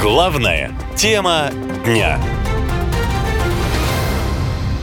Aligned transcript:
Главная 0.00 0.72
тема 0.96 1.50
дня. 1.84 2.18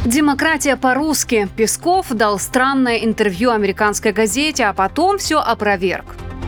Демократия 0.05 0.77
по-русски. 0.77 1.49
Песков 1.57 2.09
дал 2.11 2.39
странное 2.39 2.97
интервью 2.97 3.51
американской 3.51 4.13
газете, 4.13 4.65
а 4.65 4.73
потом 4.73 5.17
все 5.17 5.39
опроверг. 5.39 6.05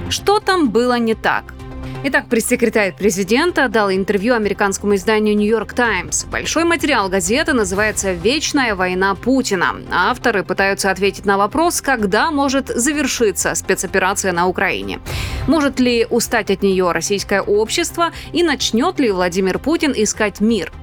Что 0.09 0.39
там 0.39 0.69
было 0.69 0.97
не 0.97 1.13
так? 1.13 1.52
Итак, 2.05 2.25
пресс-секретарь 2.27 2.93
президента 2.93 3.69
дал 3.69 3.89
интервью 3.89 4.35
американскому 4.35 4.95
изданию 4.95 5.37
«Нью-Йорк 5.37 5.71
Таймс». 5.71 6.25
Большой 6.25 6.65
материал 6.65 7.07
газеты 7.07 7.53
называется 7.53 8.11
«Вечная 8.11 8.75
война 8.75 9.15
Путина». 9.15 9.75
Авторы 9.89 10.43
пытаются 10.43 10.91
ответить 10.91 11.25
на 11.25 11.37
вопрос, 11.37 11.81
когда 11.81 12.29
может 12.29 12.67
завершиться 12.67 13.55
спецоперация 13.55 14.33
на 14.33 14.49
Украине. 14.49 14.99
Может 15.47 15.79
ли 15.79 16.05
устать 16.09 16.51
от 16.51 16.61
нее 16.61 16.91
российское 16.91 17.41
общество 17.41 18.11
и 18.33 18.43
начнет 18.43 18.99
ли 18.99 19.09
Владимир 19.09 19.57
Путин 19.57 19.93
искать 19.95 20.41
мир? 20.41 20.73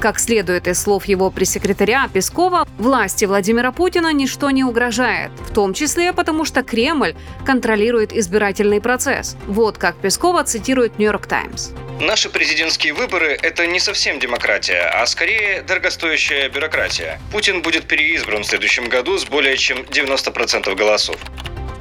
Как 0.00 0.20
следует 0.20 0.68
из 0.68 0.80
слов 0.80 1.06
его 1.06 1.28
пресс-секретаря 1.28 2.08
Пескова, 2.12 2.68
власти 2.78 3.24
Владимира 3.24 3.72
Путина 3.72 4.12
ничто 4.12 4.48
не 4.50 4.62
угрожает, 4.62 5.32
в 5.40 5.52
том 5.52 5.74
числе 5.74 6.12
потому, 6.12 6.44
что 6.44 6.62
Кремль 6.62 7.16
контролирует 7.44 8.12
избирательный 8.12 8.80
процесс. 8.80 9.36
Вот 9.48 9.76
как 9.76 9.96
Пескова 9.96 10.44
цитирует 10.44 10.67
«Нью-Йорк 10.68 11.26
Таймс». 11.26 11.70
Наши 11.98 12.28
президентские 12.28 12.92
выборы– 12.92 13.38
это 13.42 13.66
не 13.66 13.80
совсем 13.80 14.20
демократия, 14.20 14.82
а 14.82 15.06
скорее 15.06 15.62
дорогостоящая 15.62 16.48
бюрократия. 16.50 17.18
Путин 17.32 17.62
будет 17.62 17.88
переизбран 17.88 18.42
в 18.42 18.46
следующем 18.46 18.88
году 18.88 19.18
с 19.18 19.24
более 19.24 19.56
чем 19.56 19.78
90% 19.78 20.74
голосов. 20.74 21.16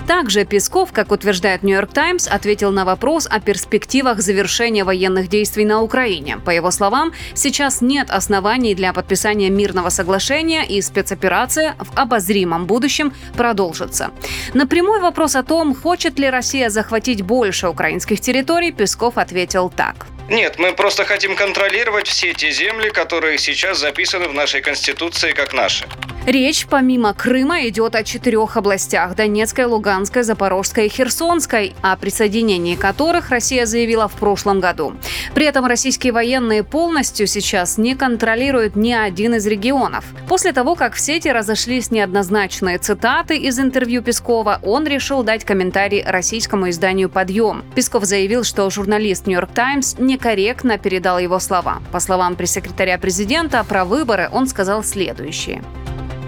Также 0.07 0.45
Песков, 0.45 0.93
как 0.93 1.11
утверждает 1.11 1.63
Нью-Йорк 1.63 1.91
Таймс, 1.91 2.27
ответил 2.27 2.71
на 2.71 2.85
вопрос 2.85 3.27
о 3.29 3.41
перспективах 3.41 4.21
завершения 4.21 4.85
военных 4.85 5.27
действий 5.27 5.65
на 5.65 5.81
Украине. 5.81 6.37
По 6.45 6.49
его 6.49 6.71
словам, 6.71 7.11
сейчас 7.35 7.81
нет 7.81 8.09
оснований 8.09 8.73
для 8.73 8.93
подписания 8.93 9.49
мирного 9.49 9.89
соглашения 9.89 10.65
и 10.65 10.81
спецоперация 10.81 11.75
в 11.79 11.99
обозримом 11.99 12.65
будущем 12.67 13.13
продолжится. 13.35 14.11
На 14.53 14.65
прямой 14.65 15.01
вопрос 15.01 15.35
о 15.35 15.43
том, 15.43 15.75
хочет 15.75 16.17
ли 16.19 16.29
Россия 16.29 16.69
захватить 16.69 17.21
больше 17.21 17.67
украинских 17.67 18.21
территорий, 18.21 18.71
Песков 18.71 19.17
ответил 19.17 19.69
так. 19.69 20.07
Нет, 20.29 20.57
мы 20.57 20.71
просто 20.71 21.03
хотим 21.03 21.35
контролировать 21.35 22.07
все 22.07 22.33
те 22.33 22.51
земли, 22.51 22.89
которые 22.89 23.37
сейчас 23.37 23.79
записаны 23.79 24.29
в 24.29 24.33
нашей 24.33 24.61
Конституции 24.61 25.33
как 25.33 25.53
наши. 25.53 25.85
Речь 26.27 26.67
помимо 26.67 27.13
Крыма 27.13 27.69
идет 27.69 27.95
о 27.95 28.03
четырех 28.03 28.57
областях– 28.57 29.15
Донецкой, 29.15 29.63
Луганской, 29.63 30.23
Запорожской 30.23 30.87
и 30.87 30.89
Херсонской, 30.89 31.73
о 31.81 31.95
присоединении 31.95 32.75
которых 32.75 33.29
Россия 33.29 33.65
заявила 33.65 34.09
в 34.09 34.15
прошлом 34.15 34.59
году. 34.59 34.93
При 35.33 35.45
этом 35.45 35.65
российские 35.65 36.11
военные 36.11 36.65
полностью 36.65 37.27
сейчас 37.27 37.77
не 37.77 37.95
контролируют 37.95 38.75
ни 38.75 38.91
один 38.91 39.35
из 39.35 39.47
регионов. 39.47 40.03
После 40.27 40.51
того, 40.51 40.75
как 40.75 40.95
в 40.95 40.99
сети 40.99 41.29
разошлись 41.29 41.91
неоднозначные 41.91 42.77
цитаты 42.77 43.37
из 43.37 43.57
интервью 43.57 44.03
Пескова, 44.03 44.59
он 44.63 44.85
решил 44.85 45.23
дать 45.23 45.45
комментарий 45.45 46.03
российскому 46.05 46.69
изданию 46.69 47.07
«Подъем». 47.07 47.63
Песков 47.73 48.03
заявил, 48.03 48.43
что 48.43 48.69
журналист 48.69 49.27
«Нью-Йорк 49.27 49.53
Таймс» 49.53 49.95
некорректно 49.97 50.77
передал 50.77 51.19
его 51.19 51.39
слова. 51.39 51.81
По 51.93 52.01
словам 52.01 52.35
пресс-секретаря 52.35 52.97
президента, 52.97 53.63
про 53.63 53.85
выборы 53.85 54.27
он 54.29 54.47
сказал 54.47 54.83
следующее. 54.83 55.63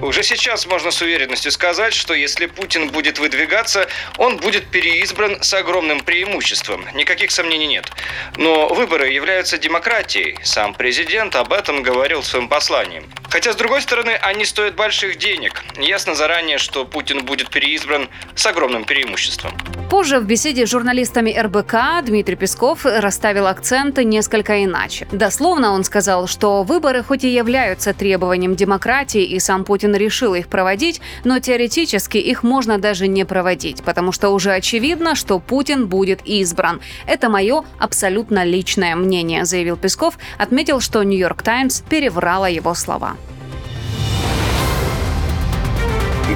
Уже 0.01 0.23
сейчас 0.23 0.65
можно 0.65 0.91
с 0.91 1.01
уверенностью 1.01 1.51
сказать, 1.51 1.93
что 1.93 2.13
если 2.13 2.45
Путин 2.45 2.87
будет 2.87 3.19
выдвигаться, 3.19 3.87
он 4.17 4.37
будет 4.37 4.65
переизбран 4.67 5.43
с 5.43 5.53
огромным 5.53 5.99
преимуществом. 5.99 6.85
Никаких 6.93 7.31
сомнений 7.31 7.67
нет. 7.67 7.91
Но 8.37 8.69
выборы 8.69 9.09
являются 9.09 9.57
демократией. 9.57 10.37
Сам 10.41 10.73
президент 10.73 11.35
об 11.35 11.51
этом 11.51 11.83
говорил 11.83 12.21
в 12.21 12.25
своем 12.25 12.47
послании. 12.47 13.03
Хотя, 13.29 13.51
с 13.51 13.57
другой 13.57 13.81
стороны, 13.81 14.11
они 14.11 14.45
стоят 14.45 14.75
больших 14.75 15.17
денег. 15.17 15.63
Ясно 15.77 16.15
заранее, 16.15 16.59
что 16.59 16.85
Путин 16.85 17.25
будет 17.25 17.49
переизбран 17.49 18.09
с 18.35 18.45
огромным 18.45 18.85
преимуществом. 18.85 19.53
Позже 19.89 20.19
в 20.19 20.25
беседе 20.25 20.67
с 20.67 20.69
журналистами 20.69 21.35
РБК 21.35 22.05
Дмитрий 22.05 22.35
Песков 22.35 22.85
расставил 22.85 23.47
акценты 23.47 24.03
несколько 24.03 24.63
иначе. 24.63 25.07
Дословно 25.11 25.71
он 25.71 25.83
сказал, 25.83 26.27
что 26.27 26.61
выборы 26.61 27.01
хоть 27.01 27.23
и 27.23 27.33
являются 27.33 27.95
требованием 27.95 28.55
демократии, 28.55 29.23
и 29.23 29.39
сам 29.39 29.65
Путин 29.65 29.95
решил 29.95 30.35
их 30.35 30.47
проводить, 30.47 31.01
но 31.23 31.39
теоретически 31.39 32.19
их 32.19 32.43
можно 32.43 32.77
даже 32.77 33.07
не 33.07 33.25
проводить, 33.25 33.83
потому 33.83 34.11
что 34.11 34.29
уже 34.29 34.51
очевидно, 34.51 35.15
что 35.15 35.39
Путин 35.39 35.87
будет 35.87 36.21
избран. 36.23 36.81
Это 37.07 37.27
мое 37.29 37.63
абсолютно 37.79 38.43
личное 38.43 38.95
мнение, 38.95 39.43
заявил 39.43 39.75
Песков, 39.75 40.19
отметил, 40.37 40.81
что 40.81 41.01
Нью-Йорк 41.01 41.41
Таймс 41.41 41.81
переврала 41.81 42.47
его 42.47 42.75
слова. 42.75 43.17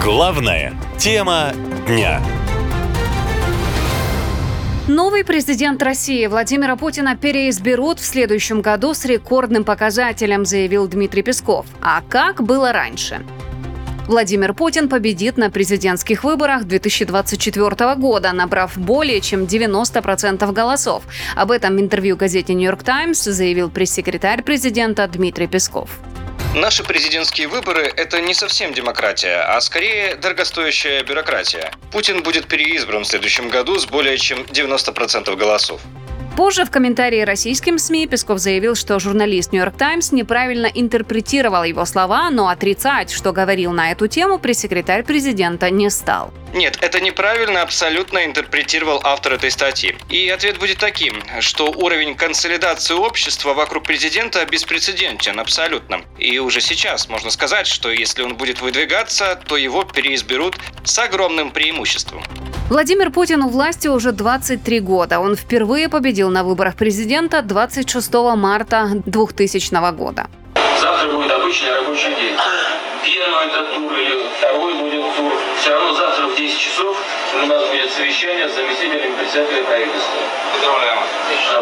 Главная 0.02 0.74
тема 0.98 1.54
дня. 1.88 2.20
Новый 4.90 5.24
президент 5.24 5.82
России 5.82 6.28
Владимира 6.28 6.76
Путина 6.76 7.16
переизберут 7.16 8.02
в 8.02 8.06
следующем 8.06 8.60
году 8.60 8.94
с 8.94 9.06
рекордным 9.06 9.64
показателем, 9.64 10.44
заявил 10.44 10.90
Дмитрий 10.90 11.24
Песков. 11.24 11.68
А 11.82 12.02
как 12.02 12.44
было 12.44 12.74
раньше? 12.74 13.26
Владимир 14.10 14.54
Путин 14.54 14.90
победит 14.90 15.38
на 15.38 15.50
президентских 15.50 16.26
выборах 16.26 16.66
2024 16.66 17.96
года, 17.96 18.34
набрав 18.34 18.78
более 18.78 19.22
чем 19.22 19.44
90% 19.44 20.52
голосов. 20.52 21.04
Об 21.38 21.52
этом 21.52 21.78
в 21.78 21.80
интервью 21.80 22.18
газете 22.18 22.54
«Нью-Йорк 22.54 22.84
Таймс» 22.84 23.24
заявил 23.24 23.70
пресс-секретарь 23.70 24.44
президента 24.44 25.08
Дмитрий 25.08 25.48
Песков. 25.48 25.92
Наши 26.56 26.84
президентские 26.84 27.48
выборы– 27.48 27.82
это 27.98 28.22
не 28.22 28.36
совсем 28.36 28.74
демократия, 28.74 29.42
а 29.42 29.60
скорее 29.60 30.14
дорогостоящая 30.14 31.04
бюрократия. 31.04 31.72
Путин 31.92 32.22
будет 32.22 32.46
переизбран 32.46 33.06
в 33.06 33.08
следующем 33.08 33.50
году 33.50 33.80
с 33.80 33.88
более 33.88 34.20
чем 34.20 34.44
90% 34.44 35.36
голосов. 35.36 35.82
Позже 36.38 36.66
в 36.66 36.70
комментарии 36.70 37.22
российским 37.22 37.80
СМИ 37.80 38.06
Песков 38.06 38.38
заявил, 38.38 38.76
что 38.76 39.00
журналист 39.00 39.52
«Нью-Йорк 39.52 39.76
Таймс» 39.78 40.12
неправильно 40.12 40.68
интерпретировал 40.68 41.64
его 41.64 41.86
слова, 41.86 42.30
но 42.30 42.48
отрицать, 42.48 43.10
что 43.10 43.32
говорил 43.32 43.72
на 43.72 43.92
эту 43.92 44.08
тему, 44.08 44.38
пресс-секретарь 44.38 45.04
президента 45.04 45.72
не 45.72 45.90
стал. 45.90 46.32
Нет, 46.54 46.78
это 46.82 47.00
неправильно 47.02 47.64
абсолютно 47.64 48.26
интерпретировал 48.26 49.02
автор 49.04 49.34
этой 49.34 49.50
статьи. 49.50 49.96
И 50.10 50.30
ответ 50.30 50.60
будет 50.60 50.78
таким, 50.78 51.16
что 51.40 51.66
уровень 51.66 52.16
консолидации 52.16 52.94
общества 52.94 53.56
вокруг 53.56 53.84
президента 53.84 54.46
беспрецедентен 54.46 55.40
абсолютно. 55.40 56.02
И 56.20 56.38
уже 56.38 56.62
сейчас 56.62 57.10
можно 57.10 57.32
сказать, 57.32 57.66
что 57.66 57.92
если 57.92 58.22
он 58.22 58.36
будет 58.36 58.62
выдвигаться, 58.62 59.40
то 59.48 59.58
его 59.58 59.84
переизберут 59.84 60.58
с 60.84 61.00
огромным 61.00 61.50
преимуществом. 61.50 62.24
Владимир 62.70 63.10
Путин 63.10 63.42
у 63.42 63.50
власти 63.50 63.88
уже 63.88 64.12
23 64.12 64.80
года. 64.80 65.20
Он 65.20 65.36
впервые 65.36 65.90
победил 65.90 66.30
на 66.30 66.44
выборах 66.44 66.76
президента 66.76 67.42
26 67.42 68.14
марта 68.36 68.90
2000 69.06 69.92
года. 69.96 70.28
Завтра 70.80 71.12
будет 71.12 71.32
обычный 71.32 71.74
рабочий 71.74 72.10
день. 72.10 72.36
Первый 73.04 73.48
этот 73.48 73.74
тур 73.74 73.92
или 73.94 74.28
второй 74.38 74.74
будет 74.76 75.16
тур. 75.16 75.34
Все 75.60 75.72
равно 75.72 75.94
завтра 75.94 76.03
в 76.03 76.03
10 76.03 76.03
у 77.42 77.46
нас 77.46 77.68
будет 77.68 77.92
совещание 77.92 78.48
с 78.48 78.54
заместителем 78.54 79.16
председателя 79.16 79.64
правительства. 79.64 80.20
Поздравляем. 80.54 81.00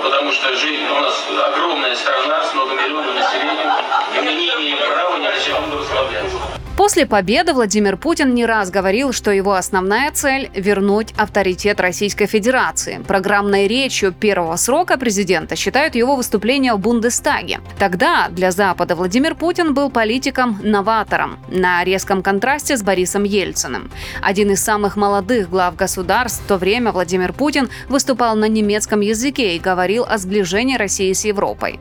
Потому 0.03 0.31
что 0.31 0.55
жизнь 0.55 0.85
у 0.85 0.99
нас 0.99 1.25
огромная 1.53 1.95
страна 1.95 2.43
с 2.43 2.53
многомиллионным 2.53 3.15
населением, 3.15 3.71
и 4.15 4.21
мы 4.21 4.33
не 4.33 4.49
имеем 4.49 4.77
права 4.77 5.17
ни 5.17 5.27
на 5.27 5.39
секунду 5.39 5.79
расслабляться. 5.79 6.37
После 6.81 7.05
победы 7.05 7.53
Владимир 7.53 7.95
Путин 7.95 8.33
не 8.33 8.43
раз 8.43 8.71
говорил, 8.71 9.13
что 9.13 9.29
его 9.29 9.53
основная 9.53 10.09
цель– 10.09 10.49
вернуть 10.55 11.13
авторитет 11.15 11.79
Российской 11.79 12.25
Федерации. 12.25 12.99
Программной 13.07 13.67
речью 13.67 14.11
первого 14.11 14.55
срока 14.55 14.97
президента 14.97 15.55
считают 15.55 15.93
его 15.93 16.15
выступление 16.15 16.73
в 16.73 16.79
Бундестаге. 16.79 17.59
Тогда 17.77 18.29
для 18.29 18.49
Запада 18.49 18.95
Владимир 18.95 19.35
Путин 19.35 19.75
был 19.75 19.91
политиком-новатором 19.91 21.37
на 21.49 21.83
резком 21.83 22.23
контрасте 22.23 22.75
с 22.75 22.81
Борисом 22.81 23.25
Ельциным. 23.25 23.91
Один 24.23 24.49
из 24.49 24.63
самых 24.63 24.95
молодых 24.95 25.51
глав 25.51 25.75
государств 25.75 26.41
в 26.43 26.47
то 26.47 26.57
время 26.57 26.91
Владимир 26.91 27.31
Путин 27.31 27.69
выступал 27.89 28.35
на 28.35 28.45
немецком 28.45 29.01
языке 29.01 29.55
и 29.55 29.59
говорил 29.59 30.03
о 30.09 30.17
сближении 30.17 30.77
России 30.77 31.13
с 31.13 31.25
Европой. 31.25 31.79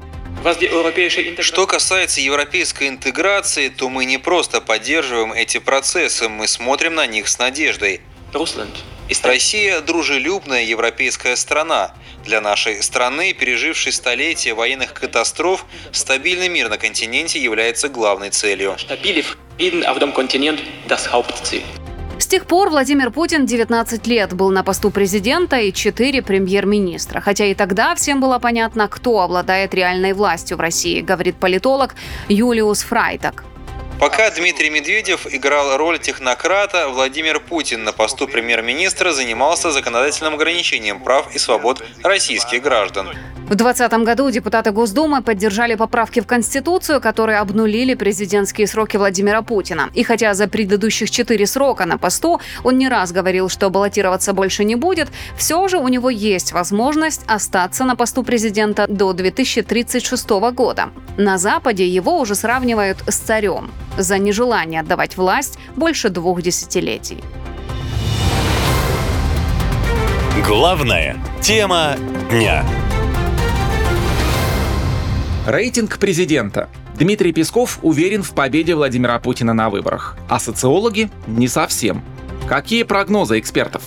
Что 1.40 1.66
касается 1.66 2.20
европейской 2.20 2.88
интеграции, 2.88 3.68
то 3.68 3.88
мы 3.88 4.04
не 4.04 4.18
просто 4.18 4.60
поддерживаем 4.60 5.32
эти 5.32 5.58
процессы, 5.58 6.28
мы 6.28 6.46
смотрим 6.46 6.94
на 6.94 7.06
них 7.06 7.28
с 7.28 7.38
надеждой. 7.38 8.00
Россия– 9.24 9.80
дружелюбная 9.82 10.62
европейская 10.62 11.34
страна. 11.36 11.92
Для 12.24 12.40
нашей 12.40 12.82
страны, 12.82 13.32
пережившей 13.32 13.92
столетия 13.92 14.54
военных 14.54 14.94
катастроф, 14.94 15.66
стабильный 15.90 16.48
мир 16.48 16.68
на 16.68 16.78
континенте 16.78 17.40
является 17.40 17.88
главной 17.88 18.30
целью. 18.30 18.76
С 22.20 22.26
тех 22.26 22.44
пор 22.44 22.68
Владимир 22.68 23.10
Путин 23.10 23.46
19 23.46 24.06
лет 24.06 24.34
был 24.34 24.50
на 24.50 24.62
посту 24.62 24.90
президента 24.90 25.56
и 25.56 25.72
4 25.72 26.20
премьер-министра. 26.20 27.22
Хотя 27.22 27.46
и 27.46 27.54
тогда 27.54 27.94
всем 27.94 28.20
было 28.20 28.38
понятно, 28.38 28.88
кто 28.88 29.20
обладает 29.20 29.72
реальной 29.72 30.12
властью 30.12 30.58
в 30.58 30.60
России, 30.60 31.00
говорит 31.00 31.36
политолог 31.36 31.94
Юлиус 32.28 32.82
Фрайтак. 32.82 33.44
Пока 33.98 34.30
Дмитрий 34.30 34.68
Медведев 34.68 35.26
играл 35.30 35.78
роль 35.78 35.98
технократа, 35.98 36.88
Владимир 36.88 37.40
Путин 37.40 37.84
на 37.84 37.92
посту 37.92 38.28
премьер-министра 38.28 39.12
занимался 39.12 39.70
законодательным 39.70 40.34
ограничением 40.34 41.00
прав 41.00 41.34
и 41.34 41.38
свобод 41.38 41.82
российских 42.02 42.62
граждан. 42.62 43.08
В 43.50 43.56
2020 43.56 44.04
году 44.04 44.30
депутаты 44.30 44.70
Госдумы 44.70 45.22
поддержали 45.22 45.74
поправки 45.74 46.20
в 46.20 46.26
Конституцию, 46.26 47.00
которые 47.00 47.38
обнулили 47.38 47.94
президентские 47.94 48.68
сроки 48.68 48.96
Владимира 48.96 49.42
Путина. 49.42 49.90
И 49.92 50.04
хотя 50.04 50.34
за 50.34 50.46
предыдущих 50.46 51.10
четыре 51.10 51.48
срока 51.48 51.84
на 51.84 51.98
посту 51.98 52.40
он 52.62 52.78
не 52.78 52.88
раз 52.88 53.10
говорил, 53.10 53.48
что 53.48 53.68
баллотироваться 53.68 54.34
больше 54.34 54.62
не 54.62 54.76
будет, 54.76 55.08
все 55.36 55.66
же 55.66 55.78
у 55.78 55.88
него 55.88 56.10
есть 56.10 56.52
возможность 56.52 57.22
остаться 57.26 57.84
на 57.84 57.96
посту 57.96 58.22
президента 58.22 58.86
до 58.86 59.12
2036 59.12 60.30
года. 60.54 60.90
На 61.16 61.36
Западе 61.36 61.88
его 61.88 62.20
уже 62.20 62.36
сравнивают 62.36 62.98
с 63.08 63.16
царем 63.16 63.72
за 63.98 64.18
нежелание 64.18 64.80
отдавать 64.80 65.16
власть 65.16 65.58
больше 65.74 66.08
двух 66.08 66.40
десятилетий. 66.40 67.18
Главная 70.46 71.16
тема 71.42 71.96
дня. 72.30 72.64
Рейтинг 75.46 75.98
президента. 75.98 76.68
Дмитрий 76.98 77.32
Песков 77.32 77.78
уверен 77.80 78.22
в 78.22 78.32
победе 78.32 78.74
Владимира 78.74 79.18
Путина 79.18 79.54
на 79.54 79.70
выборах, 79.70 80.18
а 80.28 80.38
социологи– 80.38 81.10
не 81.26 81.48
совсем. 81.48 82.02
Какие 82.46 82.82
прогнозы 82.82 83.38
экспертов? 83.38 83.82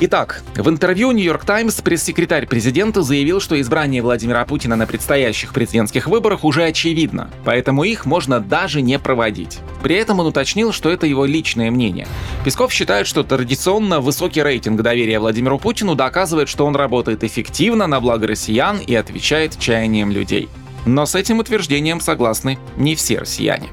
Итак, 0.00 0.42
в 0.56 0.68
интервью 0.68 1.12
«Нью-Йорк 1.12 1.44
Таймс» 1.44 1.80
пресс-секретарь 1.80 2.46
президента 2.46 3.02
заявил, 3.02 3.40
что 3.40 3.60
избрание 3.60 4.02
Владимира 4.02 4.44
Путина 4.44 4.74
на 4.74 4.86
предстоящих 4.86 5.52
президентских 5.52 6.08
выборах 6.08 6.44
уже 6.44 6.64
очевидно, 6.64 7.30
поэтому 7.44 7.84
их 7.84 8.04
можно 8.04 8.40
даже 8.40 8.82
не 8.82 8.98
проводить. 8.98 9.60
При 9.82 9.94
этом 9.94 10.18
он 10.18 10.26
уточнил, 10.26 10.72
что 10.72 10.90
это 10.90 11.06
его 11.06 11.24
личное 11.24 11.70
мнение. 11.70 12.08
Песков 12.44 12.72
считает, 12.72 13.06
что 13.06 13.22
традиционно 13.22 14.00
высокий 14.00 14.42
рейтинг 14.42 14.80
доверия 14.82 15.20
Владимиру 15.20 15.58
Путину 15.58 15.94
доказывает, 15.94 16.48
что 16.48 16.66
он 16.66 16.74
работает 16.74 17.22
эффективно 17.22 17.86
на 17.86 18.00
благо 18.00 18.26
россиян 18.26 18.78
и 18.78 18.94
отвечает 18.94 19.58
чаяниям 19.58 20.10
людей. 20.10 20.48
Но 20.84 21.06
с 21.06 21.14
этим 21.14 21.38
утверждением 21.38 22.00
согласны 22.00 22.58
не 22.76 22.96
все 22.96 23.20
россияне. 23.20 23.68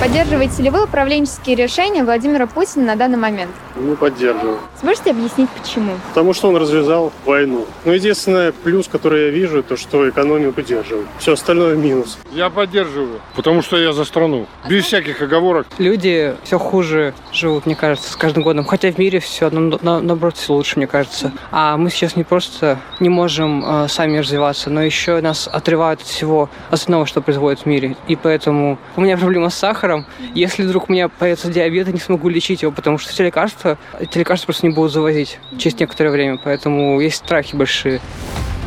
Поддерживаете 0.00 0.62
ли 0.62 0.70
вы 0.70 0.84
управленческие 0.84 1.56
решения 1.56 2.04
Владимира 2.04 2.46
Путина 2.46 2.86
на 2.86 2.96
данный 2.96 3.18
момент? 3.18 3.50
Не 3.80 3.96
поддерживаю. 3.96 4.58
Сможете 4.78 5.10
объяснить, 5.10 5.48
почему? 5.50 5.92
Потому 6.08 6.32
что 6.32 6.48
он 6.48 6.56
развязал 6.56 7.12
войну. 7.24 7.66
Но 7.84 7.92
единственное 7.92 8.52
плюс, 8.52 8.88
который 8.88 9.26
я 9.26 9.30
вижу, 9.30 9.62
то 9.62 9.76
что 9.76 10.08
экономию 10.08 10.52
поддерживает. 10.52 11.06
Все 11.18 11.32
остальное 11.32 11.76
минус. 11.76 12.18
Я 12.32 12.50
поддерживаю, 12.50 13.20
потому 13.34 13.62
что 13.62 13.76
я 13.78 13.92
за 13.92 14.04
страну. 14.04 14.46
Без 14.68 14.84
всяких 14.84 15.20
оговорок. 15.22 15.66
Люди 15.78 16.34
все 16.44 16.58
хуже 16.58 17.14
живут, 17.32 17.66
мне 17.66 17.74
кажется, 17.74 18.12
с 18.12 18.16
каждым 18.16 18.42
годом. 18.42 18.64
Хотя 18.64 18.92
в 18.92 18.98
мире 18.98 19.20
все, 19.20 19.50
на, 19.50 19.78
на, 19.82 20.00
наоборот, 20.00 20.36
все 20.36 20.52
лучше, 20.52 20.76
мне 20.76 20.86
кажется. 20.86 21.32
А 21.50 21.76
мы 21.76 21.90
сейчас 21.90 22.16
не 22.16 22.24
просто 22.24 22.78
не 23.00 23.08
можем 23.08 23.64
э, 23.64 23.88
сами 23.88 24.18
развиваться, 24.18 24.70
но 24.70 24.82
еще 24.82 25.20
нас 25.20 25.48
отрывают 25.50 26.00
от 26.02 26.06
всего 26.06 26.48
остального, 26.70 27.06
что 27.06 27.22
происходит 27.22 27.60
в 27.60 27.66
мире. 27.66 27.96
И 28.08 28.16
поэтому 28.16 28.78
у 28.96 29.00
меня 29.00 29.16
проблема 29.16 29.50
с 29.50 29.54
сахаром, 29.54 29.70
сахаром. 29.70 30.06
Если 30.34 30.62
вдруг 30.64 30.88
у 30.88 30.92
меня 30.92 31.08
появится 31.08 31.50
диабет, 31.50 31.86
я 31.86 31.92
не 31.92 32.00
смогу 32.00 32.28
лечить 32.28 32.62
его, 32.62 32.72
потому 32.72 32.98
что 32.98 33.12
все 33.12 33.24
лекарства, 33.24 33.69
эти 33.98 34.18
лекарства 34.18 34.46
просто 34.46 34.66
не 34.66 34.72
будут 34.72 34.92
завозить 34.92 35.38
через 35.58 35.78
некоторое 35.78 36.10
время. 36.10 36.38
Поэтому 36.42 37.00
есть 37.00 37.16
страхи 37.16 37.56
большие. 37.56 38.00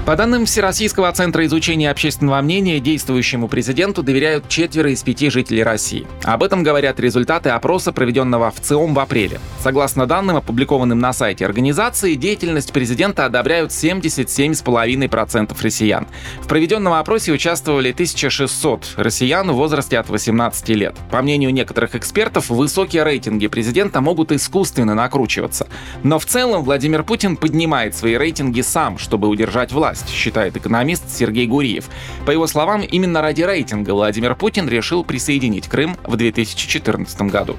По 0.06 0.18
данным 0.18 0.46
Всероссийского 0.46 1.10
центра 1.14 1.46
изучения 1.46 1.90
общественного 1.90 2.42
мнения, 2.42 2.82
действующему 2.82 3.48
президенту 3.48 4.04
доверяют 4.04 4.50
четверо 4.50 4.92
из 4.92 5.02
пяти 5.02 5.30
жителей 5.30 5.64
России. 5.64 6.06
Об 6.24 6.44
этом 6.44 6.62
говорят 6.62 7.00
результаты 7.00 7.52
опроса, 7.52 7.94
проведенного 7.94 8.52
в 8.52 8.60
ЦИОМ 8.60 8.96
в 8.96 9.00
апреле. 9.00 9.40
Согласно 9.62 10.06
данным, 10.06 10.36
опубликованным 10.36 11.00
на 11.00 11.14
сайте 11.14 11.46
организации, 11.46 12.16
деятельность 12.16 12.74
президента 12.74 13.26
одобряют 13.26 13.72
77,5% 13.72 15.56
россиян. 15.62 16.06
В 16.42 16.50
проведенном 16.50 16.92
опросе 16.92 17.32
участвовали 17.32 17.94
1600 17.94 18.96
россиян 18.98 19.50
в 19.50 19.56
возрасте 19.56 19.98
от 19.98 20.10
18 20.10 20.68
лет. 20.70 20.96
По 21.12 21.22
мнению 21.22 21.54
некоторых 21.54 21.96
экспертов, 21.96 22.50
высокие 22.50 23.04
рейтинги 23.04 23.48
президента 23.48 24.02
могут 24.02 24.34
искусственно 24.34 24.96
накручиваться. 24.96 25.68
Но 26.04 26.20
в 26.20 26.26
целом 26.26 26.64
Владимир 26.64 27.04
Путин 27.04 27.38
поднимает 27.38 27.96
свои 27.96 28.18
рейтинги 28.18 28.60
сам, 28.60 28.98
чтобы 28.98 29.30
удержать 29.30 29.72
власть 29.72 29.93
власть, 29.94 30.10
считает 30.10 30.58
экономист 30.58 31.04
Сергей 31.10 31.48
Гуриев. 31.48 31.86
По 32.26 32.32
его 32.32 32.48
словам, 32.48 32.82
именно 32.82 33.22
ради 33.22 33.44
рейтинга 33.44 33.92
Владимир 33.92 34.36
Путин 34.36 34.68
решил 34.68 35.04
присоединить 35.04 35.68
Крым 35.68 35.98
в 36.04 36.16
2014 36.16 37.22
году. 37.24 37.56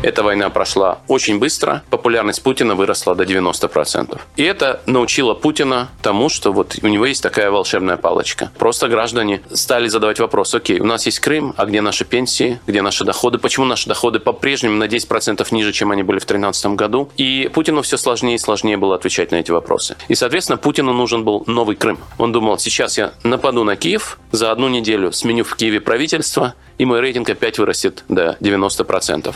Эта 0.00 0.22
война 0.22 0.48
прошла 0.48 1.00
очень 1.08 1.40
быстро, 1.40 1.82
популярность 1.90 2.40
Путина 2.42 2.76
выросла 2.76 3.16
до 3.16 3.24
90%. 3.24 4.20
И 4.36 4.44
это 4.44 4.80
научило 4.86 5.34
Путина 5.34 5.88
тому, 6.02 6.28
что 6.28 6.52
вот 6.52 6.76
у 6.82 6.86
него 6.86 7.04
есть 7.04 7.20
такая 7.20 7.50
волшебная 7.50 7.96
палочка. 7.96 8.52
Просто 8.58 8.86
граждане 8.86 9.42
стали 9.52 9.88
задавать 9.88 10.20
вопрос, 10.20 10.54
окей, 10.54 10.78
у 10.78 10.84
нас 10.84 11.04
есть 11.06 11.18
Крым, 11.18 11.52
а 11.56 11.66
где 11.66 11.80
наши 11.80 12.04
пенсии, 12.04 12.60
где 12.68 12.80
наши 12.80 13.04
доходы, 13.04 13.38
почему 13.38 13.66
наши 13.66 13.88
доходы 13.88 14.20
по-прежнему 14.20 14.76
на 14.76 14.84
10% 14.84 15.44
ниже, 15.50 15.72
чем 15.72 15.90
они 15.90 16.04
были 16.04 16.18
в 16.18 16.26
2013 16.26 16.66
году. 16.76 17.10
И 17.16 17.50
Путину 17.52 17.82
все 17.82 17.96
сложнее 17.96 18.36
и 18.36 18.38
сложнее 18.38 18.76
было 18.76 18.94
отвечать 18.94 19.32
на 19.32 19.36
эти 19.36 19.50
вопросы. 19.50 19.96
И, 20.06 20.14
соответственно, 20.14 20.58
Путину 20.58 20.92
нужен 20.92 21.24
был 21.24 21.42
новый 21.48 21.74
Крым. 21.74 21.98
Он 22.18 22.30
думал, 22.30 22.58
сейчас 22.58 22.98
я 22.98 23.14
нападу 23.24 23.64
на 23.64 23.74
Киев, 23.74 24.20
за 24.30 24.52
одну 24.52 24.68
неделю 24.68 25.10
сменю 25.10 25.42
в 25.42 25.56
Киеве 25.56 25.80
правительство, 25.80 26.54
и 26.78 26.84
мой 26.84 27.00
рейтинг 27.00 27.28
опять 27.30 27.58
вырастет 27.58 28.04
до 28.08 28.36
90%. 28.40 29.34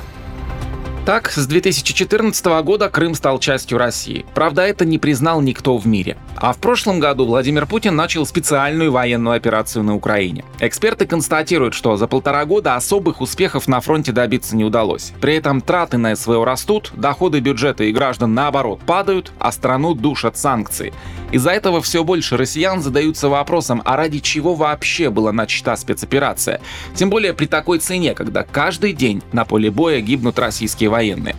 Так, 1.04 1.32
с 1.32 1.46
2014 1.49 2.62
года 2.62 2.88
Крым 2.88 3.16
стал 3.16 3.40
частью 3.40 3.76
России. 3.76 4.25
Правда, 4.34 4.62
это 4.62 4.84
не 4.84 4.99
признал 4.99 5.40
никто 5.40 5.76
в 5.76 5.84
мире. 5.84 6.16
А 6.37 6.52
в 6.52 6.58
прошлом 6.58 7.00
году 7.00 7.26
Владимир 7.26 7.66
Путин 7.66 7.96
начал 7.96 8.25
специальную 8.25 8.93
военную 8.93 9.34
операцию 9.34 9.82
на 9.82 9.96
Украине. 9.96 10.44
Эксперты 10.60 11.06
констатируют, 11.06 11.75
что 11.75 11.96
за 11.96 12.06
полтора 12.06 12.44
года 12.44 12.76
особых 12.76 13.20
успехов 13.20 13.66
на 13.66 13.81
фронте 13.81 14.12
добиться 14.12 14.54
не 14.54 14.64
удалось. 14.64 15.12
При 15.20 15.34
этом 15.34 15.60
траты 15.60 15.99
на 15.99 16.14
СВО 16.14 16.44
растут, 16.44 16.93
доходы 16.94 17.40
бюджета 17.40 17.82
и 17.82 17.93
граждан 17.93 18.34
наоборот 18.34 18.81
падают, 18.87 19.32
а 19.40 19.50
страну 19.50 19.94
душат 19.94 20.37
санкции. 20.37 20.93
Из-за 21.32 21.50
этого 21.50 21.81
все 21.81 22.04
больше 22.04 22.37
россиян 22.37 22.80
задаются 22.80 23.28
вопросом, 23.28 23.82
а 23.85 23.97
ради 23.97 24.21
чего 24.21 24.54
вообще 24.54 25.11
была 25.11 25.32
начата 25.32 25.75
спецоперация? 25.76 26.61
Тем 26.94 27.11
более 27.11 27.32
при 27.32 27.47
такой 27.47 27.78
цене, 27.78 28.14
когда 28.14 28.44
каждый 28.44 28.92
день 28.92 29.23
на 29.32 29.44
поле 29.44 29.71
боя 29.71 30.00
гибнут 30.00 30.38
российские 30.38 30.90
военные. 30.92 31.34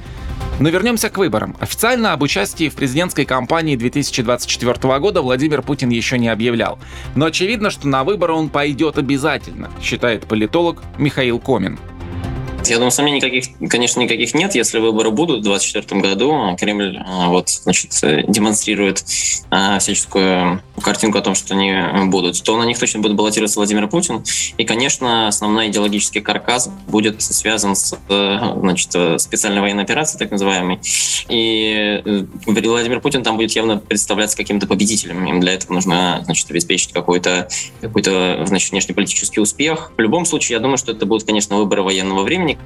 Но 0.60 0.70
вернемся 0.70 1.10
к 1.10 1.18
выборам. 1.18 1.56
Официально 1.60 2.14
об 2.14 2.22
участии 2.22 2.70
в 2.70 2.76
президентской 2.76 3.26
кампании 3.26 3.76
2024 3.76 5.00
года 5.00 5.22
Владимир 5.22 5.62
Путин 5.62 5.90
еще 5.90 6.20
не 6.20 6.28
объявлял. 6.28 6.78
Но 7.16 7.26
очевидно, 7.26 7.70
что 7.70 7.88
на 7.88 8.04
выборы 8.04 8.34
он 8.34 8.50
пойдет 8.50 8.98
обязательно, 8.98 9.72
считает 9.82 10.26
политолог 10.28 10.84
Михаил 10.98 11.40
Комин. 11.40 11.80
Я 12.66 12.76
думаю, 12.76 12.92
сомнений 12.92 13.18
никаких, 13.18 13.46
конечно, 13.70 14.00
никаких 14.00 14.34
нет. 14.34 14.56
Если 14.56 14.80
выборы 14.80 15.12
будут 15.12 15.42
в 15.42 15.44
2024 15.44 16.02
году, 16.02 16.56
Кремль 16.58 16.98
а, 17.06 17.28
вот, 17.28 17.50
значит, 17.50 17.92
демонстрирует 18.30 19.04
а, 19.50 19.80
всяческую 19.80 20.62
картинку 20.82 21.18
о 21.18 21.22
том, 21.22 21.36
что 21.36 21.54
они 21.54 21.74
будут, 22.10 22.42
то 22.44 22.58
на 22.58 22.64
них 22.64 22.80
точно 22.80 23.00
будет 23.00 23.16
баллотироваться 23.16 23.60
Владимир 23.60 23.88
Путин. 23.88 24.24
И, 24.58 24.66
конечно, 24.66 25.28
основной 25.28 25.70
идеологический 25.70 26.22
каркас 26.22 26.70
будет 26.88 27.22
связан 27.22 27.76
с 27.76 27.98
значит, 28.08 29.22
специальной 29.22 29.62
военной 29.62 29.84
операцией, 29.84 30.20
так 30.20 30.32
называемой. 30.32 30.80
И 31.30 32.02
э, 32.04 32.26
Владимир 32.46 33.00
Путин 33.02 33.24
там 33.24 33.38
будет 33.38 33.52
явно 33.52 33.78
представляться 33.78 34.36
каким-то 34.36 34.68
победителем. 34.68 35.26
Им 35.26 35.40
для 35.40 35.54
этого 35.54 35.74
нужно 35.74 36.22
значит, 36.26 36.50
обеспечить 36.50 36.92
какой-то 36.92 37.48
какой 37.82 38.04
значит, 38.46 38.72
внешнеполитический 38.72 39.42
успех. 39.42 39.92
В 39.98 40.02
любом 40.02 40.26
случае, 40.26 40.56
я 40.56 40.60
думаю, 40.60 40.78
что 40.78 40.92
это 40.92 41.06
будут, 41.06 41.26
конечно, 41.26 41.58
выборы 41.58 41.84
военного 41.84 42.24
времени, 42.24 42.58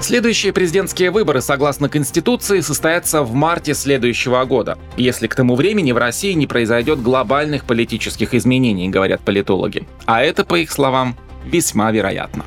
Следующие 0.00 0.54
президентские 0.54 1.10
выборы, 1.10 1.42
согласно 1.42 1.90
Конституции, 1.90 2.60
состоятся 2.60 3.22
в 3.22 3.34
марте 3.34 3.74
следующего 3.74 4.42
года, 4.44 4.78
если 4.96 5.26
к 5.26 5.34
тому 5.34 5.54
времени 5.54 5.92
в 5.92 5.98
России 5.98 6.32
не 6.32 6.46
произойдет 6.46 7.02
глобальных 7.02 7.64
политических 7.64 8.34
изменений, 8.34 8.88
говорят 8.88 9.20
политологи. 9.20 9.86
А 10.06 10.22
это, 10.22 10.44
по 10.44 10.54
их 10.58 10.70
словам, 10.70 11.16
весьма 11.44 11.90
вероятно. 11.92 12.44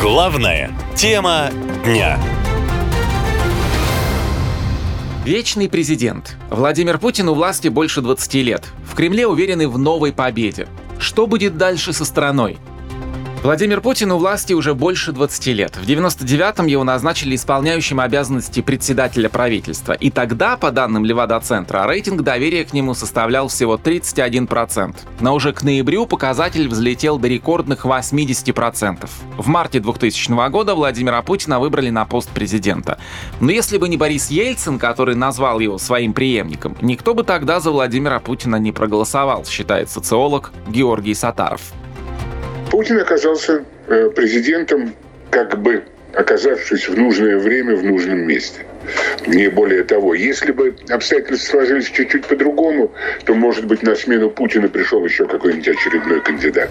Главная 0.00 0.70
тема 0.94 1.50
дня. 1.84 2.18
Вечный 5.24 5.68
президент. 5.68 6.36
Владимир 6.50 6.98
Путин 6.98 7.28
у 7.28 7.34
власти 7.34 7.66
больше 7.66 8.00
20 8.00 8.34
лет. 8.34 8.62
В 8.88 8.94
Кремле 8.94 9.26
уверены 9.26 9.66
в 9.66 9.76
новой 9.76 10.12
победе. 10.12 10.68
Что 11.00 11.26
будет 11.26 11.56
дальше 11.56 11.92
со 11.92 12.04
страной? 12.04 12.58
Владимир 13.46 13.80
Путин 13.80 14.10
у 14.10 14.18
власти 14.18 14.54
уже 14.54 14.74
больше 14.74 15.12
20 15.12 15.46
лет. 15.54 15.76
В 15.76 15.86
99-м 15.86 16.66
его 16.66 16.82
назначили 16.82 17.36
исполняющим 17.36 18.00
обязанности 18.00 18.60
председателя 18.60 19.28
правительства. 19.28 19.92
И 19.92 20.10
тогда, 20.10 20.56
по 20.56 20.72
данным 20.72 21.04
Левада-центра, 21.04 21.86
рейтинг 21.86 22.22
доверия 22.22 22.64
к 22.64 22.72
нему 22.72 22.92
составлял 22.94 23.46
всего 23.46 23.76
31%. 23.76 24.96
Но 25.20 25.32
уже 25.32 25.52
к 25.52 25.62
ноябрю 25.62 26.06
показатель 26.06 26.66
взлетел 26.66 27.20
до 27.20 27.28
рекордных 27.28 27.86
80%. 27.86 29.08
В 29.38 29.46
марте 29.46 29.78
2000 29.78 30.50
года 30.50 30.74
Владимира 30.74 31.22
Путина 31.22 31.60
выбрали 31.60 31.90
на 31.90 32.04
пост 32.04 32.28
президента. 32.30 32.98
Но 33.38 33.52
если 33.52 33.78
бы 33.78 33.88
не 33.88 33.96
Борис 33.96 34.28
Ельцин, 34.28 34.80
который 34.80 35.14
назвал 35.14 35.60
его 35.60 35.78
своим 35.78 36.14
преемником, 36.14 36.76
никто 36.80 37.14
бы 37.14 37.22
тогда 37.22 37.60
за 37.60 37.70
Владимира 37.70 38.18
Путина 38.18 38.56
не 38.56 38.72
проголосовал, 38.72 39.44
считает 39.44 39.88
социолог 39.88 40.50
Георгий 40.66 41.14
Сатаров. 41.14 41.60
Путин 42.76 43.00
оказался 43.00 43.64
э, 43.86 44.10
президентом, 44.10 44.92
как 45.30 45.58
бы 45.62 45.84
оказавшись 46.12 46.90
в 46.90 46.98
нужное 46.98 47.38
время 47.38 47.74
в 47.74 47.82
нужном 47.82 48.18
месте. 48.18 48.66
Не 49.26 49.48
более 49.48 49.82
того, 49.82 50.12
если 50.12 50.52
бы 50.52 50.76
обстоятельства 50.90 51.52
сложились 51.52 51.86
чуть-чуть 51.86 52.26
по-другому, 52.26 52.92
то, 53.24 53.34
может 53.34 53.64
быть, 53.64 53.82
на 53.82 53.94
смену 53.94 54.28
Путина 54.28 54.68
пришел 54.68 55.02
еще 55.02 55.26
какой-нибудь 55.26 55.68
очередной 55.68 56.20
кандидат. 56.20 56.68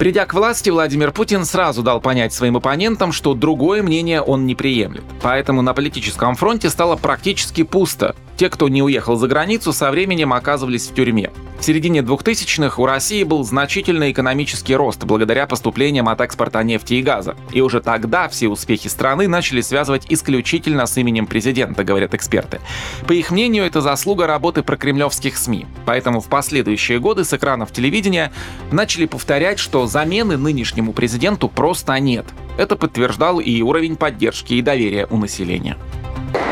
Придя 0.00 0.26
к 0.26 0.34
власти, 0.34 0.68
Владимир 0.68 1.12
Путин 1.12 1.44
сразу 1.44 1.84
дал 1.84 2.00
понять 2.00 2.32
своим 2.32 2.56
оппонентам, 2.56 3.12
что 3.12 3.32
другое 3.32 3.84
мнение 3.84 4.20
он 4.20 4.46
не 4.46 4.56
приемлет. 4.56 5.04
Поэтому 5.22 5.62
на 5.62 5.74
политическом 5.74 6.34
фронте 6.34 6.70
стало 6.70 6.96
практически 6.96 7.62
пусто. 7.62 8.16
Те, 8.36 8.50
кто 8.50 8.68
не 8.68 8.82
уехал 8.82 9.16
за 9.16 9.28
границу, 9.28 9.72
со 9.72 9.90
временем 9.92 10.34
оказывались 10.34 10.88
в 10.88 10.94
тюрьме. 10.94 11.30
Середине 11.66 11.98
2000-х 11.98 12.80
у 12.80 12.86
России 12.86 13.24
был 13.24 13.42
значительный 13.42 14.12
экономический 14.12 14.76
рост 14.76 15.02
благодаря 15.02 15.48
поступлениям 15.48 16.08
от 16.08 16.20
экспорта 16.20 16.62
нефти 16.62 16.94
и 16.94 17.02
газа. 17.02 17.34
И 17.50 17.60
уже 17.60 17.80
тогда 17.80 18.28
все 18.28 18.46
успехи 18.46 18.86
страны 18.86 19.26
начали 19.26 19.60
связывать 19.62 20.06
исключительно 20.08 20.86
с 20.86 20.96
именем 20.96 21.26
президента, 21.26 21.82
говорят 21.82 22.14
эксперты. 22.14 22.60
По 23.08 23.14
их 23.14 23.32
мнению, 23.32 23.64
это 23.64 23.80
заслуга 23.80 24.28
работы 24.28 24.62
прокремлевских 24.62 25.36
СМИ. 25.36 25.66
Поэтому 25.86 26.20
в 26.20 26.28
последующие 26.28 27.00
годы 27.00 27.24
с 27.24 27.32
экранов 27.32 27.72
телевидения 27.72 28.32
начали 28.70 29.06
повторять, 29.06 29.58
что 29.58 29.88
замены 29.88 30.36
нынешнему 30.36 30.92
президенту 30.92 31.48
просто 31.48 31.98
нет. 31.98 32.26
Это 32.58 32.76
подтверждал 32.76 33.40
и 33.40 33.60
уровень 33.60 33.96
поддержки 33.96 34.54
и 34.54 34.62
доверия 34.62 35.08
у 35.10 35.16
населения. 35.16 35.76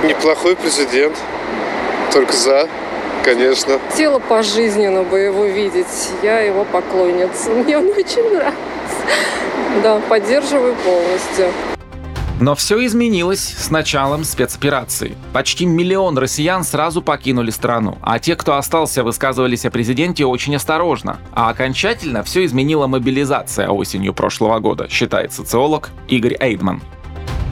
Неплохой 0.02 0.56
президент, 0.56 1.16
только 2.12 2.32
за, 2.32 2.68
конечно. 3.24 3.78
Хотела 3.90 4.18
пожизненно 4.18 5.02
бы 5.02 5.18
его 5.18 5.44
видеть. 5.46 6.10
Я 6.22 6.40
его 6.40 6.64
поклонница. 6.64 7.50
Мне 7.50 7.78
он 7.78 7.88
очень 7.88 8.30
нравится. 8.32 8.58
Да, 9.82 10.00
поддерживаю 10.08 10.74
полностью. 10.76 11.46
Но 12.40 12.54
все 12.56 12.84
изменилось 12.84 13.40
с 13.40 13.70
началом 13.70 14.24
спецоперации. 14.24 15.16
Почти 15.32 15.66
миллион 15.66 16.18
россиян 16.18 16.64
сразу 16.64 17.00
покинули 17.00 17.50
страну, 17.50 17.96
а 18.02 18.18
те, 18.18 18.34
кто 18.34 18.56
остался, 18.56 19.04
высказывались 19.04 19.64
о 19.64 19.70
президенте 19.70 20.26
очень 20.26 20.56
осторожно. 20.56 21.18
А 21.32 21.48
окончательно 21.48 22.24
все 22.24 22.44
изменила 22.44 22.88
мобилизация 22.88 23.68
осенью 23.68 24.14
прошлого 24.14 24.58
года, 24.58 24.88
считает 24.90 25.32
социолог 25.32 25.90
Игорь 26.08 26.36
Эйдман. 26.40 26.82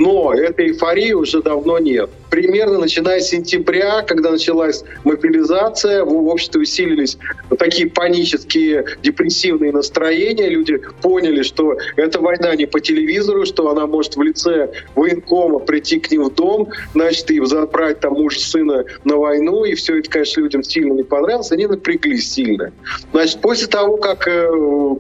Но 0.01 0.35
этой 0.35 0.73
эйфории 0.73 1.13
уже 1.13 1.43
давно 1.43 1.79
нет 1.79 2.11
примерно 2.33 2.79
начиная 2.79 3.21
с 3.21 3.29
сентября, 3.29 4.01
когда 4.01 4.31
началась 4.31 4.85
мобилизация, 5.05 6.03
в 6.03 6.29
обществе 6.29 6.63
усилились 6.63 7.19
такие 7.59 7.91
панические, 7.91 8.87
депрессивные 9.03 9.71
настроения. 9.71 10.49
Люди 10.49 10.81
поняли, 11.03 11.43
что 11.43 11.77
эта 11.97 12.21
война 12.21 12.57
не 12.57 12.65
по 12.65 12.81
телевизору, 12.81 13.45
что 13.45 13.69
она 13.69 13.87
может 13.87 14.17
в 14.17 14.23
лице 14.23 14.73
военкома 14.95 15.59
прийти 15.59 16.01
к 16.01 16.11
ним 16.11 16.25
в 16.25 16.35
дом, 16.35 16.71
значит, 16.95 17.31
и 17.31 17.45
забрать 17.45 18.01
там 18.01 18.15
муж 18.15 18.39
сына 18.39 18.87
на 19.05 19.19
войну. 19.19 19.65
И 19.65 19.75
все 19.75 19.99
это, 19.99 20.09
конечно, 20.09 20.41
людям 20.41 20.63
сильно 20.63 20.95
не 20.95 21.03
понравилось. 21.03 21.53
Они 21.53 21.67
напряглись 21.67 22.33
сильно. 22.33 22.73
Значит, 23.13 23.43
после 23.43 23.67
того, 23.67 23.99
как 23.99 24.27
э, 24.27 24.49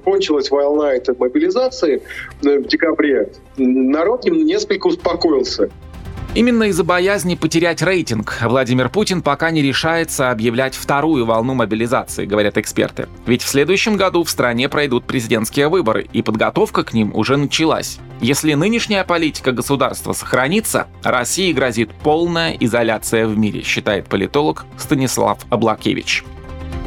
кончилась 0.04 0.50
волна 0.50 0.92
этой 0.92 1.16
мобилизации 1.16 2.02
э, 2.44 2.58
в 2.58 2.66
декабре, 2.66 3.30
народ 3.56 4.26
несколько 4.26 4.88
успокоился. 4.88 5.70
Именно 6.34 6.64
из-за 6.64 6.82
боязни 6.82 7.34
потерять 7.34 7.82
рейтинг 7.82 8.38
Владимир 8.40 8.88
Путин 8.88 9.20
пока 9.20 9.50
не 9.50 9.60
решается 9.60 10.30
объявлять 10.30 10.74
вторую 10.74 11.26
волну 11.26 11.52
мобилизации, 11.52 12.24
говорят 12.24 12.56
эксперты. 12.56 13.06
Ведь 13.26 13.42
в 13.42 13.48
следующем 13.48 13.98
году 13.98 14.24
в 14.24 14.30
стране 14.30 14.70
пройдут 14.70 15.04
президентские 15.04 15.68
выборы, 15.68 16.08
и 16.10 16.22
подготовка 16.22 16.84
к 16.84 16.94
ним 16.94 17.14
уже 17.14 17.36
началась. 17.36 17.98
Если 18.22 18.54
нынешняя 18.54 19.04
политика 19.04 19.52
государства 19.52 20.14
сохранится, 20.14 20.86
России 21.02 21.52
грозит 21.52 21.90
полная 22.02 22.56
изоляция 22.58 23.26
в 23.26 23.36
мире, 23.36 23.62
считает 23.62 24.08
политолог 24.08 24.64
Станислав 24.78 25.40
Аблакевич 25.50 26.24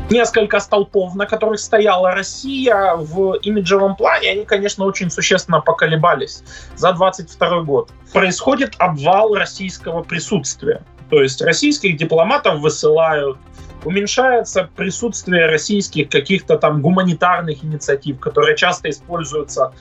несколько 0.09 0.59
столпов, 0.59 1.15
на 1.15 1.25
которых 1.25 1.59
стояла 1.59 2.11
Россия 2.11 2.95
в 2.95 3.33
имиджевом 3.43 3.95
плане, 3.95 4.31
они, 4.31 4.45
конечно, 4.45 4.85
очень 4.85 5.09
существенно 5.09 5.61
поколебались 5.61 6.43
за 6.75 6.93
22 6.93 7.61
год. 7.61 7.89
Происходит 8.13 8.75
обвал 8.77 9.35
российского 9.35 10.03
присутствия. 10.03 10.83
То 11.09 11.21
есть 11.21 11.41
российских 11.41 11.97
дипломатов 11.97 12.59
высылают, 12.59 13.37
уменьшается 13.83 14.69
присутствие 14.75 15.45
российских 15.47 16.09
каких-то 16.09 16.57
там 16.57 16.81
гуманитарных 16.81 17.63
инициатив, 17.63 18.19
которые 18.19 18.55
часто 18.55 18.89
используются 18.89 19.71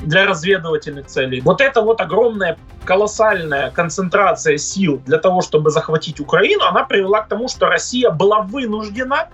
для 0.00 0.26
разведывательных 0.26 1.06
целей. 1.06 1.40
Вот 1.40 1.60
эта 1.60 1.80
вот 1.80 2.00
огромная, 2.00 2.58
колоссальная 2.84 3.70
концентрация 3.70 4.58
сил 4.58 5.00
для 5.06 5.18
того, 5.18 5.40
чтобы 5.40 5.70
захватить 5.70 6.20
Украину, 6.20 6.64
она 6.64 6.84
привела 6.84 7.22
к 7.22 7.28
тому, 7.28 7.48
что 7.48 7.66
Россия 7.66 8.10
была 8.10 8.42
вынуждена 8.42 9.28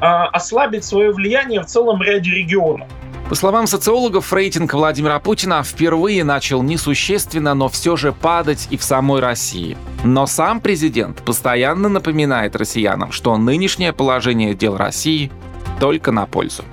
ослабить 0.00 0.84
свое 0.84 1.12
влияние 1.12 1.60
в 1.60 1.66
целом 1.66 2.02
ряде 2.02 2.30
регионов. 2.30 2.88
По 3.28 3.36
словам 3.36 3.68
социологов, 3.68 4.32
рейтинг 4.32 4.74
Владимира 4.74 5.20
Путина 5.20 5.62
впервые 5.62 6.24
начал 6.24 6.64
несущественно, 6.64 7.54
но 7.54 7.68
все 7.68 7.94
же 7.94 8.12
падать 8.12 8.66
и 8.70 8.76
в 8.76 8.82
самой 8.82 9.20
России. 9.20 9.78
Но 10.02 10.26
сам 10.26 10.60
президент 10.60 11.22
постоянно 11.22 11.88
напоминает 11.88 12.56
россиянам, 12.56 13.12
что 13.12 13.36
нынешнее 13.36 13.92
положение 13.92 14.54
дел 14.54 14.76
России 14.76 15.30
только 15.78 16.10
на 16.10 16.26
пользу. 16.26 16.64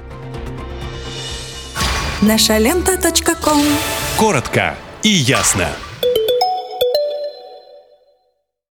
Наша 2.23 2.57
лента. 2.57 2.97
Коротко 4.17 4.75
и 5.03 5.09
ясно. 5.09 5.67